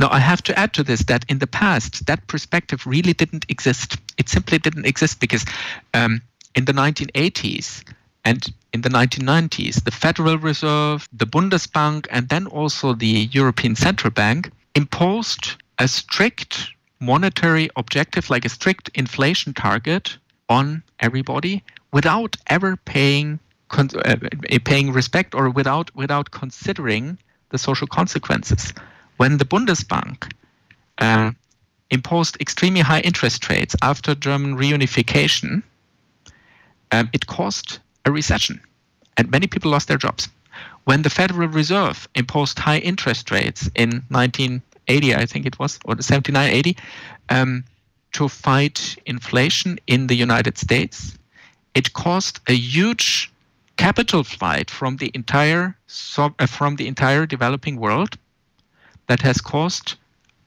Now, 0.00 0.08
I 0.10 0.18
have 0.18 0.42
to 0.42 0.58
add 0.58 0.72
to 0.72 0.82
this 0.82 1.04
that 1.04 1.24
in 1.28 1.38
the 1.38 1.46
past, 1.46 2.06
that 2.06 2.26
perspective 2.26 2.86
really 2.86 3.12
didn't 3.12 3.44
exist. 3.48 3.96
It 4.18 4.28
simply 4.28 4.58
didn't 4.58 4.86
exist 4.86 5.20
because 5.20 5.44
um, 5.92 6.20
in 6.54 6.64
the 6.64 6.72
1980s 6.72 7.84
and 8.24 8.42
in 8.72 8.80
the 8.80 8.88
1990s, 8.88 9.84
the 9.84 9.92
Federal 9.92 10.38
Reserve, 10.38 11.06
the 11.12 11.26
Bundesbank, 11.26 12.06
and 12.10 12.28
then 12.28 12.46
also 12.46 12.94
the 12.94 13.28
European 13.30 13.76
Central 13.76 14.10
Bank 14.10 14.50
imposed 14.74 15.62
a 15.78 15.86
strict 15.86 16.70
monetary 16.98 17.68
objective, 17.76 18.30
like 18.30 18.44
a 18.44 18.48
strict 18.48 18.90
inflation 18.94 19.52
target, 19.52 20.18
on 20.48 20.82
everybody 21.00 21.62
without 21.92 22.36
ever 22.48 22.76
paying 22.76 23.38
con- 23.68 23.90
uh, 24.04 24.16
paying 24.64 24.92
respect 24.92 25.34
or 25.34 25.50
without 25.50 25.94
without 25.94 26.30
considering 26.30 27.18
the 27.50 27.58
social 27.58 27.86
consequences. 27.86 28.72
When 29.16 29.38
the 29.38 29.44
Bundesbank 29.44 30.32
uh, 30.98 31.32
imposed 31.90 32.36
extremely 32.40 32.80
high 32.80 33.00
interest 33.00 33.48
rates 33.48 33.76
after 33.82 34.14
German 34.14 34.56
reunification, 34.56 35.62
um, 36.92 37.08
it 37.12 37.26
caused 37.26 37.78
a 38.04 38.10
recession, 38.10 38.60
and 39.16 39.30
many 39.30 39.46
people 39.46 39.70
lost 39.70 39.88
their 39.88 39.98
jobs. 39.98 40.28
When 40.84 41.02
the 41.02 41.10
Federal 41.10 41.48
Reserve 41.48 42.08
imposed 42.14 42.58
high 42.58 42.78
interest 42.78 43.30
rates 43.30 43.70
in 43.74 44.04
1980, 44.10 45.14
I 45.14 45.26
think 45.26 45.46
it 45.46 45.58
was, 45.58 45.78
or 45.84 46.00
79, 46.00 46.50
80, 46.50 46.76
um, 47.30 47.64
to 48.12 48.28
fight 48.28 48.96
inflation 49.06 49.78
in 49.86 50.06
the 50.06 50.14
United 50.14 50.58
States, 50.58 51.16
it 51.74 51.92
caused 51.94 52.40
a 52.48 52.54
huge 52.54 53.32
capital 53.76 54.24
flight 54.24 54.70
from 54.70 54.96
the 54.96 55.10
entire 55.14 55.76
uh, 56.18 56.46
from 56.46 56.76
the 56.76 56.86
entire 56.86 57.26
developing 57.26 57.76
world 57.76 58.16
that 59.08 59.20
has 59.22 59.40
caused 59.40 59.96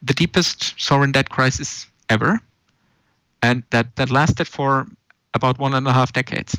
the 0.01 0.13
deepest 0.13 0.79
sovereign 0.79 1.11
debt 1.11 1.29
crisis 1.29 1.87
ever, 2.09 2.39
and 3.41 3.63
that 3.69 3.95
that 3.95 4.09
lasted 4.09 4.47
for 4.47 4.87
about 5.33 5.59
one 5.59 5.73
and 5.73 5.87
a 5.87 5.93
half 5.93 6.13
decades. 6.13 6.57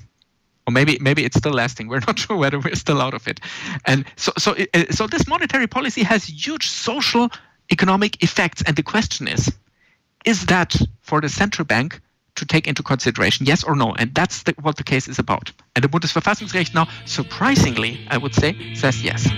Or 0.66 0.72
maybe 0.72 0.98
maybe 1.00 1.24
it's 1.24 1.36
still 1.36 1.54
lasting. 1.54 1.88
We're 1.90 2.00
not 2.06 2.18
sure 2.18 2.36
whether 2.36 2.58
we're 2.58 2.74
still 2.74 3.00
out 3.00 3.14
of 3.14 3.26
it. 3.26 3.40
And 3.86 4.04
so 4.16 4.32
so 4.38 4.54
so 4.90 5.06
this 5.06 5.26
monetary 5.26 5.66
policy 5.66 6.02
has 6.02 6.24
huge 6.24 6.68
social 6.68 7.30
economic 7.70 8.22
effects. 8.22 8.62
And 8.66 8.76
the 8.76 8.82
question 8.82 9.28
is, 9.28 9.52
is 10.24 10.46
that 10.46 10.76
for 11.00 11.20
the 11.20 11.28
central 11.28 11.64
bank 11.64 12.00
to 12.38 12.46
take 12.46 12.68
into 12.70 12.82
consideration, 12.82 13.46
yes 13.46 13.64
or 13.64 13.76
no. 13.76 13.94
And 13.98 14.14
that's 14.14 14.42
the, 14.42 14.54
what 14.62 14.76
the 14.76 14.84
case 14.84 15.08
is 15.08 15.18
about. 15.18 15.52
And 15.74 15.82
the 15.84 15.88
Bundesverfassungsgericht 15.88 16.74
now, 16.74 16.86
surprisingly, 17.06 18.06
I 18.10 18.16
would 18.18 18.34
say, 18.34 18.54
says 18.74 19.02
yes. 19.02 19.28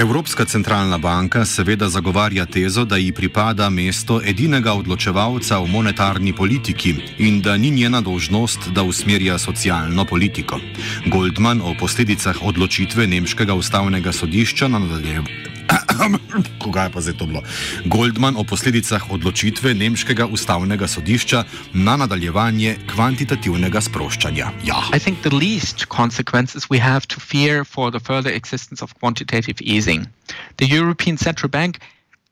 Evropska 0.00 0.44
centralna 0.44 0.98
banka 0.98 1.44
seveda 1.44 1.88
zagovarja 1.88 2.46
tezo, 2.46 2.84
da 2.84 2.96
ji 2.96 3.12
pripada 3.12 3.70
mesto 3.70 4.20
edinega 4.24 4.72
odločevalca 4.72 5.58
v 5.58 5.66
monetarni 5.68 6.32
politiki 6.32 6.94
in 7.18 7.42
da 7.42 7.56
ni 7.56 7.70
njena 7.70 8.00
dolžnost, 8.00 8.70
da 8.72 8.82
usmerja 8.82 9.38
socialno 9.38 10.04
politiko. 10.04 10.60
Goldman 11.06 11.60
o 11.60 11.74
posledicah 11.80 12.36
odločitve 12.42 13.06
Nemškega 13.06 13.54
ustavnega 13.54 14.12
sodišča 14.12 14.68
nadaljuje. 14.68 15.22
Koga 16.62 16.82
je 16.88 16.90
pa 16.90 17.00
zdaj 17.00 17.16
to 17.18 17.26
bilo? 17.26 17.42
Goldman 17.84 18.36
o 18.36 18.44
posledicah 18.44 19.10
odločitve 19.10 19.74
Nemškega 19.74 20.26
ustavnega 20.26 20.88
sodišča 20.88 21.44
na 21.74 21.96
nadaljevanje 21.96 22.76
kvantitativnega 22.90 23.80
sproščanja. 23.80 24.52
Ja. 24.64 24.80
I 24.96 24.98
think 24.98 25.22
the 25.22 25.34
least 25.34 25.86
consequences 25.88 26.70
we 26.70 26.80
have 26.80 27.06
to 27.08 27.20
fear 27.20 27.64
for 27.64 27.90
the 27.90 28.00
further 28.00 28.32
existence 28.32 28.82
of 28.82 28.94
quantitative 29.00 29.60
easing. 29.60 30.06
The 30.56 30.66
European 30.66 31.18
Central 31.18 31.50
Bank 31.50 31.80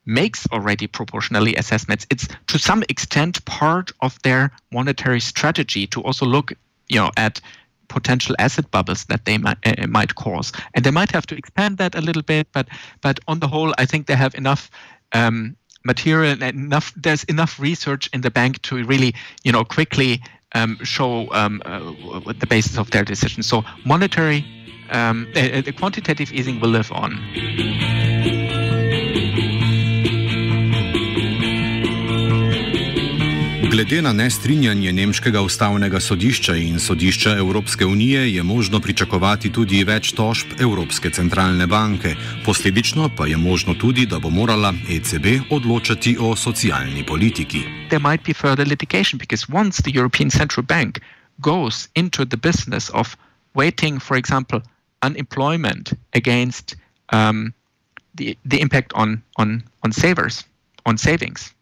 makes 0.08 0.46
already 0.50 0.86
proportionally 0.86 1.54
assessments. 1.56 2.06
It's 2.10 2.28
to 2.46 2.58
some 2.58 2.82
extent 2.88 3.44
part 3.44 3.92
of 4.00 4.16
their 4.22 4.50
monetary 4.72 5.20
strategy 5.20 5.86
to 5.88 6.00
also 6.00 6.24
look, 6.24 6.52
you 6.88 6.98
know, 6.98 7.10
at 7.16 7.40
potential 7.88 8.36
asset 8.38 8.70
bubbles 8.70 9.04
that 9.06 9.24
they 9.24 9.38
might, 9.38 9.58
uh, 9.64 9.86
might 9.86 10.14
cause. 10.14 10.52
And 10.74 10.84
they 10.84 10.90
might 10.90 11.10
have 11.10 11.26
to 11.26 11.36
expand 11.36 11.78
that 11.78 11.94
a 11.94 12.00
little 12.00 12.22
bit, 12.22 12.48
but 12.52 12.68
but 13.00 13.18
on 13.26 13.40
the 13.40 13.48
whole, 13.48 13.74
I 13.78 13.86
think 13.86 14.06
they 14.06 14.16
have 14.16 14.34
enough. 14.34 14.70
Um, 15.12 15.56
material 15.84 16.32
and 16.42 16.42
enough 16.42 16.92
there's 16.96 17.24
enough 17.24 17.58
research 17.58 18.10
in 18.12 18.20
the 18.20 18.30
bank 18.30 18.60
to 18.62 18.84
really 18.84 19.14
you 19.44 19.52
know 19.52 19.64
quickly 19.64 20.20
um, 20.54 20.76
show 20.82 21.32
um, 21.32 21.62
uh, 21.64 21.78
the 22.32 22.46
basis 22.46 22.76
of 22.76 22.90
their 22.90 23.04
decision 23.04 23.42
so 23.42 23.64
monetary 23.86 24.44
um, 24.90 25.26
uh, 25.36 25.62
the 25.62 25.72
quantitative 25.72 26.32
easing 26.32 26.60
will 26.60 26.68
live 26.68 26.90
on 26.92 28.17
Glede 33.70 34.02
na 34.02 34.12
nestrinjanje 34.12 34.92
Nemškega 34.92 35.40
ustavnega 35.44 36.00
sodišča 36.00 36.54
in 36.56 36.78
sodišča 36.80 37.34
Evropske 37.36 37.86
unije 37.86 38.34
je 38.34 38.42
možno 38.42 38.80
pričakovati 38.80 39.52
tudi 39.52 39.82
več 39.84 40.12
tožb 40.16 40.54
Evropske 40.60 41.10
centralne 41.10 41.66
banke. 41.66 42.14
Posledično 42.44 43.10
pa 43.16 43.26
je 43.26 43.36
možno 43.36 43.74
tudi, 43.74 44.06
da 44.06 44.18
bo 44.18 44.30
morala 44.30 44.72
ECB 44.90 45.26
odločati 45.50 46.16
o 46.20 46.36
socialni 46.36 47.04
politiki. 47.06 47.60
There 47.88 48.00
might 48.08 48.24
be 48.26 48.32
further 48.34 48.68
litigation 48.68 49.18
because 49.18 49.52
once 49.52 49.82
the 49.82 49.92
European 49.98 50.30
Central 50.30 50.64
Bank 50.66 51.00
goes 51.38 51.88
into 51.94 52.24
the 52.24 52.36
business 52.36 52.90
of 52.94 53.16
weighting, 53.54 54.00
for 54.00 54.16
example, 54.16 54.60
unemployment 55.02 55.92
against 56.14 56.76
um, 57.12 57.52
the, 58.16 58.36
the 58.50 58.60
impact 58.60 58.92
on, 58.94 59.22
on, 59.36 59.62
on 59.84 59.92
savers, 59.92 60.44
on 60.86 60.96
savings. 60.96 61.57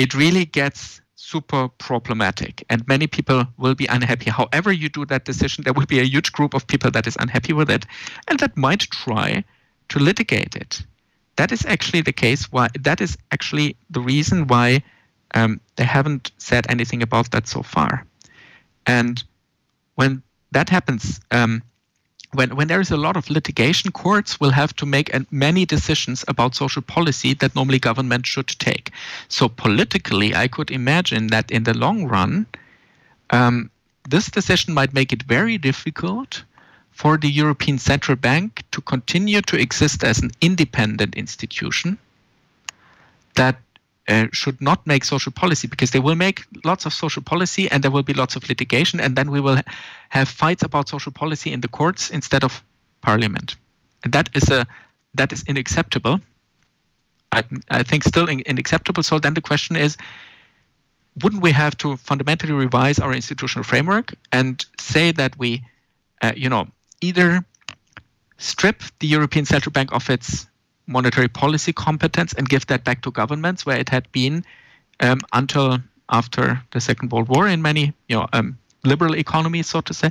It 0.00 0.14
really 0.14 0.46
gets 0.46 1.02
super 1.14 1.68
problematic 1.68 2.64
and 2.70 2.88
many 2.88 3.06
people 3.06 3.46
will 3.58 3.74
be 3.74 3.84
unhappy. 3.84 4.30
However 4.30 4.72
you 4.72 4.88
do 4.88 5.04
that 5.04 5.26
decision 5.26 5.62
there 5.62 5.74
will 5.74 5.84
be 5.84 6.00
a 6.00 6.04
huge 6.04 6.32
group 6.32 6.54
of 6.54 6.66
people 6.66 6.90
that 6.92 7.06
is 7.06 7.18
unhappy 7.20 7.52
with 7.52 7.70
it 7.70 7.84
and 8.26 8.38
that 8.40 8.56
might 8.56 8.80
try 8.80 9.44
to 9.90 9.98
litigate 9.98 10.56
it. 10.56 10.82
That 11.36 11.52
is 11.52 11.66
actually 11.66 12.00
the 12.00 12.14
case 12.14 12.50
why 12.50 12.68
that 12.80 13.02
is 13.02 13.18
actually 13.30 13.76
the 13.90 14.00
reason 14.00 14.46
why 14.46 14.82
um, 15.34 15.60
they 15.76 15.84
haven't 15.84 16.32
said 16.38 16.64
anything 16.70 17.02
about 17.02 17.30
that 17.32 17.46
so 17.46 17.62
far. 17.62 18.06
And 18.86 19.22
when 19.96 20.22
that 20.52 20.70
happens 20.70 21.20
um, 21.30 21.62
when, 22.32 22.54
when 22.54 22.68
there 22.68 22.80
is 22.80 22.90
a 22.90 22.96
lot 22.96 23.16
of 23.16 23.28
litigation, 23.28 23.90
courts 23.90 24.38
will 24.38 24.50
have 24.50 24.74
to 24.76 24.86
make 24.86 25.10
many 25.32 25.66
decisions 25.66 26.24
about 26.28 26.54
social 26.54 26.82
policy 26.82 27.34
that 27.34 27.54
normally 27.54 27.78
government 27.78 28.26
should 28.26 28.48
take. 28.48 28.90
So 29.28 29.48
politically, 29.48 30.34
I 30.34 30.46
could 30.46 30.70
imagine 30.70 31.28
that 31.28 31.50
in 31.50 31.64
the 31.64 31.74
long 31.76 32.06
run, 32.06 32.46
um, 33.30 33.70
this 34.08 34.30
decision 34.30 34.74
might 34.74 34.94
make 34.94 35.12
it 35.12 35.24
very 35.24 35.58
difficult 35.58 36.44
for 36.92 37.16
the 37.16 37.30
European 37.30 37.78
Central 37.78 38.16
Bank 38.16 38.62
to 38.72 38.80
continue 38.80 39.40
to 39.42 39.56
exist 39.56 40.04
as 40.04 40.20
an 40.20 40.30
independent 40.40 41.14
institution 41.14 41.98
that 43.34 43.56
uh, 44.10 44.26
should 44.32 44.60
not 44.60 44.86
make 44.86 45.04
social 45.04 45.32
policy 45.32 45.68
because 45.68 45.90
they 45.92 46.00
will 46.00 46.16
make 46.16 46.44
lots 46.64 46.84
of 46.86 46.92
social 46.92 47.22
policy 47.22 47.70
and 47.70 47.82
there 47.82 47.90
will 47.90 48.02
be 48.02 48.14
lots 48.14 48.36
of 48.36 48.48
litigation 48.48 49.00
and 49.00 49.16
then 49.16 49.30
we 49.30 49.40
will 49.40 49.58
have 50.08 50.28
fights 50.28 50.62
about 50.62 50.88
social 50.88 51.12
policy 51.12 51.52
in 51.52 51.60
the 51.60 51.68
courts 51.68 52.10
instead 52.10 52.44
of 52.44 52.62
parliament. 53.00 53.56
And 54.04 54.12
that 54.12 54.28
is 54.34 54.50
a 54.50 54.66
that 55.14 55.32
is 55.32 55.44
unacceptable 55.48 56.20
i, 57.32 57.42
I 57.70 57.82
think 57.82 58.04
still 58.04 58.28
unacceptable 58.28 59.02
so 59.02 59.18
then 59.18 59.34
the 59.34 59.40
question 59.40 59.76
is 59.76 59.96
wouldn't 61.22 61.42
we 61.42 61.52
have 61.52 61.76
to 61.78 61.96
fundamentally 61.96 62.52
revise 62.52 62.98
our 62.98 63.12
institutional 63.12 63.64
framework 63.64 64.14
and 64.32 64.64
say 64.78 65.12
that 65.12 65.38
we 65.38 65.62
uh, 66.22 66.32
you 66.36 66.48
know 66.48 66.68
either 67.00 67.44
strip 68.38 68.82
the 69.00 69.06
european 69.06 69.44
central 69.44 69.72
bank 69.72 69.92
of 69.92 70.08
its 70.10 70.46
monetary 70.90 71.28
policy 71.28 71.72
competence 71.72 72.32
and 72.32 72.48
give 72.48 72.66
that 72.66 72.84
back 72.84 73.02
to 73.02 73.10
governments 73.10 73.64
where 73.64 73.78
it 73.78 73.88
had 73.88 74.10
been 74.12 74.44
um, 75.00 75.20
until 75.32 75.78
after 76.10 76.62
the 76.72 76.80
Second 76.80 77.12
World 77.12 77.28
War 77.28 77.48
in 77.48 77.62
many 77.62 77.92
you 78.08 78.16
know 78.16 78.26
um, 78.32 78.58
liberal 78.84 79.16
economies, 79.16 79.68
so 79.68 79.80
to 79.80 79.94
say, 79.94 80.10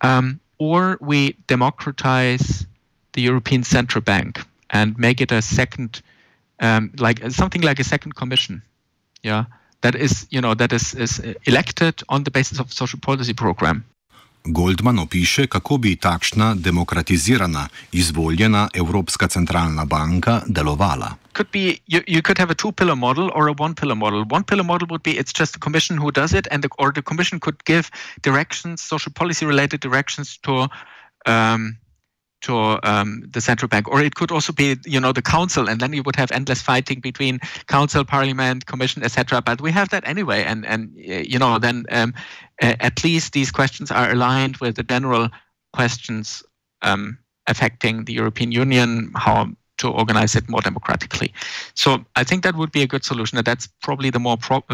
um, 0.00 0.40
or 0.58 0.98
we 1.00 1.36
democratize 1.46 2.66
the 3.12 3.22
European 3.22 3.62
Central 3.62 4.02
Bank 4.02 4.40
and 4.70 4.98
make 4.98 5.20
it 5.20 5.32
a 5.32 5.40
second, 5.40 6.02
um, 6.60 6.92
like 6.98 7.30
something 7.30 7.62
like 7.62 7.78
a 7.78 7.84
second 7.84 8.14
commission, 8.14 8.62
yeah, 9.22 9.44
that 9.80 9.94
is 9.94 10.26
you 10.30 10.40
know 10.40 10.54
that 10.54 10.72
is, 10.72 10.94
is 10.94 11.20
elected 11.44 12.02
on 12.08 12.24
the 12.24 12.30
basis 12.30 12.58
of 12.58 12.72
social 12.72 12.98
policy 13.00 13.32
program. 13.32 13.84
Goldman 14.48 14.98
opiše, 14.98 15.46
kako 15.46 15.76
bi 15.78 15.96
takšna 15.96 16.54
demokratizirana, 16.54 17.68
izvoljena 17.92 18.68
Evropska 18.74 19.28
centralna 19.28 19.84
banka 19.84 20.42
delovala. 20.46 21.14
Could 21.32 21.50
be 21.52 21.78
you, 21.86 22.02
you 22.06 22.22
could 22.22 22.38
have 22.38 22.50
a 22.50 22.54
two 22.54 22.72
pillar 22.72 22.96
model 22.96 23.30
or 23.34 23.48
a 23.48 23.54
one 23.58 23.74
pillar 23.74 23.96
model. 23.96 24.24
One 24.30 24.44
pillar 24.44 24.64
model 24.64 24.88
would 24.90 25.02
be 25.02 25.10
it's 25.10 25.32
just 25.40 25.52
the 25.52 25.60
commission 25.60 25.98
who 25.98 26.10
does 26.10 26.32
it, 26.32 26.48
and 26.50 26.62
the, 26.62 26.68
or 26.78 26.92
the 26.92 27.02
commission 27.02 27.40
could 27.40 27.64
give 27.64 27.90
directions, 28.22 28.82
social 28.82 29.12
policy 29.12 29.46
related 29.46 29.80
directions 29.80 30.38
to 30.42 30.68
um, 31.26 31.76
to 32.42 32.78
um, 32.82 33.22
the 33.30 33.40
central 33.40 33.68
bank, 33.68 33.88
or 33.88 34.00
it 34.00 34.14
could 34.14 34.30
also 34.30 34.52
be, 34.52 34.76
you 34.84 35.00
know, 35.00 35.12
the 35.12 35.22
council, 35.22 35.68
and 35.68 35.80
then 35.80 35.92
you 35.92 36.02
would 36.04 36.16
have 36.16 36.30
endless 36.30 36.62
fighting 36.62 37.00
between 37.00 37.40
council, 37.66 38.04
parliament, 38.04 38.66
commission, 38.66 39.02
etc. 39.02 39.42
But 39.42 39.60
we 39.60 39.72
have 39.72 39.88
that 39.90 40.06
anyway, 40.06 40.44
and 40.44 40.64
and 40.66 40.92
you 40.94 41.38
know, 41.38 41.58
then 41.58 41.84
um, 41.90 42.14
at 42.60 43.02
least 43.02 43.32
these 43.32 43.50
questions 43.50 43.90
are 43.90 44.10
aligned 44.10 44.58
with 44.58 44.76
the 44.76 44.82
general 44.82 45.28
questions 45.72 46.42
um, 46.82 47.18
affecting 47.46 48.04
the 48.04 48.12
European 48.12 48.52
Union, 48.52 49.12
how 49.16 49.48
to 49.78 49.88
organize 49.88 50.34
it 50.34 50.48
more 50.48 50.60
democratically. 50.60 51.32
So 51.74 52.04
I 52.16 52.24
think 52.24 52.42
that 52.42 52.56
would 52.56 52.72
be 52.72 52.82
a 52.82 52.86
good 52.86 53.04
solution, 53.04 53.38
and 53.38 53.46
that's 53.46 53.68
probably 53.82 54.10
the 54.10 54.18
more 54.18 54.36
pro- 54.36 54.64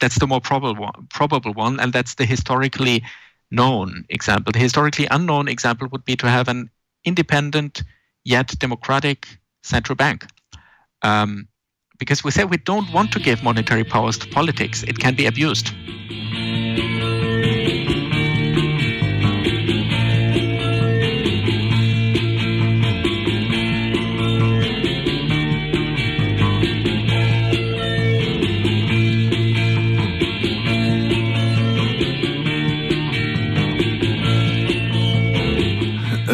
that's 0.00 0.18
the 0.18 0.26
more 0.26 0.40
probable 0.40 0.90
probable 1.10 1.52
one, 1.52 1.80
and 1.80 1.92
that's 1.92 2.14
the 2.14 2.24
historically 2.24 3.02
known 3.50 4.04
example. 4.08 4.52
The 4.52 4.58
historically 4.58 5.06
unknown 5.10 5.48
example 5.48 5.88
would 5.90 6.04
be 6.04 6.16
to 6.16 6.28
have 6.28 6.48
an 6.48 6.70
independent 7.04 7.82
yet 8.24 8.54
democratic 8.58 9.26
central 9.62 9.96
bank. 9.96 10.26
Um, 11.02 11.48
because 11.98 12.24
we 12.24 12.30
say 12.30 12.44
we 12.44 12.56
don't 12.56 12.90
want 12.92 13.12
to 13.12 13.20
give 13.20 13.42
monetary 13.42 13.84
powers 13.84 14.18
to 14.18 14.28
politics, 14.28 14.82
it 14.84 14.98
can 14.98 15.14
be 15.14 15.26
abused. 15.26 15.72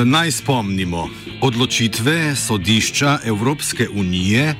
Naj 0.06 0.30
spomnimo, 0.30 1.08
odločitve 1.42 2.36
sodišča 2.36 3.18
Evropske 3.24 3.88
unije 3.88 4.54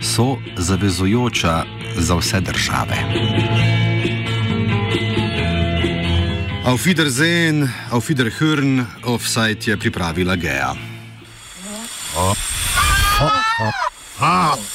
so 0.00 0.36
zavezujoča 0.56 1.64
za 1.96 2.14
vse 2.14 2.40
države. 2.40 2.96
Auf 6.64 6.84
Wiedersehen, 6.86 7.68
auf 7.90 8.10
Wiederhören, 8.10 8.84
offside 9.04 9.70
je 9.70 9.76
pripravila 9.76 10.36
Gea. 10.36 10.74
Oh. 12.16 12.20
Oh. 12.20 12.36
Oh. 13.20 13.30
Oh. 13.60 13.72
Oh. 14.20 14.58
Oh. 14.58 14.69